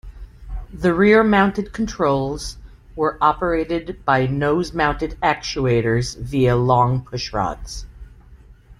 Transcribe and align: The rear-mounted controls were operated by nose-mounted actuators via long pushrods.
The 0.73 0.95
rear-mounted 0.95 1.73
controls 1.73 2.57
were 2.95 3.19
operated 3.21 4.03
by 4.03 4.25
nose-mounted 4.25 5.15
actuators 5.21 6.17
via 6.17 6.55
long 6.55 7.01
pushrods. 7.05 7.85